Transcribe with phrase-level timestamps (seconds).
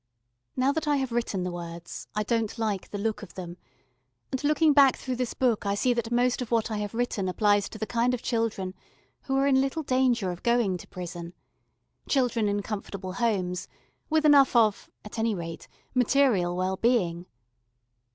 [0.55, 3.57] Now that I have written the words I don't like the look of them;
[4.31, 7.29] and looking back through this book, I see that most of what I have written
[7.29, 8.73] applies to the kind of children
[9.25, 11.33] who are in little danger of going to prison,
[12.09, 13.67] children in comfortable homes,
[14.09, 17.27] with enough of, at any rate, material well being.